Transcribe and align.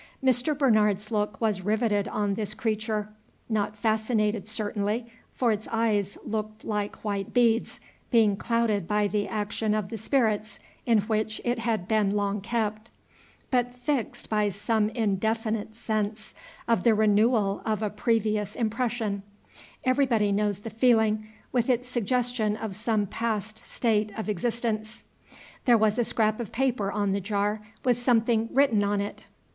Mr. 0.23 0.57
Bernard's 0.57 1.11
look 1.11 1.39
was 1.39 1.61
riveted 1.61 2.07
on 2.07 2.33
this 2.33 2.55
creature, 2.55 3.09
not 3.47 3.75
fascinated 3.77 4.47
certainly, 4.47 5.05
for 5.31 5.51
its 5.51 5.67
eyes 5.71 6.17
looked 6.25 6.65
like 6.65 7.03
white 7.05 7.35
beads, 7.35 7.79
being 8.09 8.35
clouded 8.35 8.87
by 8.87 9.07
the 9.07 9.27
action 9.27 9.75
of 9.75 9.89
the 9.89 9.97
spirits 9.99 10.57
in 10.87 11.01
which 11.01 11.39
it 11.45 11.59
had 11.59 11.87
been 11.87 12.09
long 12.15 12.41
kept, 12.41 12.89
but 13.51 13.75
fixed 13.75 14.27
by 14.27 14.49
some 14.49 14.89
indefinite 14.89 15.75
sense 15.75 16.33
of 16.67 16.81
the 16.83 16.95
renewal 16.95 17.61
of 17.63 17.83
a 17.83 17.89
previous 17.91 18.55
impression; 18.55 19.21
everybody 19.83 20.31
knows 20.31 20.61
the 20.61 20.71
feeling, 20.71 21.27
with 21.51 21.69
its 21.69 21.87
suggestion 21.87 22.57
of 22.57 22.73
some 22.75 23.05
past 23.05 23.59
state 23.63 24.11
of 24.17 24.27
existence. 24.27 25.03
There 25.65 25.77
was 25.77 25.99
a 25.99 26.03
scrap 26.03 26.39
of 26.39 26.51
paper 26.51 26.91
on 26.91 27.11
the 27.11 27.21
jar, 27.21 27.61
with 27.85 27.99
something 27.99 28.49
written 28.51 28.83
on 28.83 28.99
it. 28.99 29.27